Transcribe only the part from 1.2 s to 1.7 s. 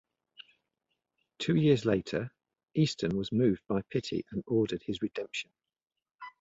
Two